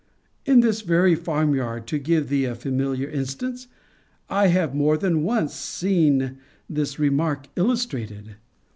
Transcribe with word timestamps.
In 0.47 0.61
this 0.61 0.81
very 0.81 1.13
farm 1.13 1.53
yard, 1.53 1.85
to 1.89 1.99
give 1.99 2.27
thee 2.29 2.45
a 2.45 2.55
familiar 2.55 3.07
instance, 3.07 3.67
I 4.31 4.47
have 4.47 4.73
more 4.73 4.97
than 4.97 5.21
once 5.21 5.53
seen 5.53 6.39
this 6.67 6.97
remark 6.97 7.49
illustrated. 7.55 8.37